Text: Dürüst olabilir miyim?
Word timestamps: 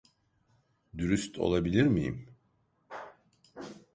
Dürüst 0.97 1.37
olabilir 1.39 1.83
miyim? 1.85 2.27